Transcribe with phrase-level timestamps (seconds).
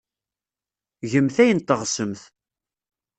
[1.11, 2.21] Gemt ayen teɣsemt.